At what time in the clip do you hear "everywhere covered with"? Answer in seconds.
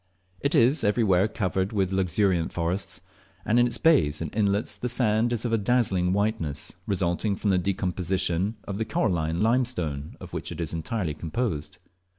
0.83-1.91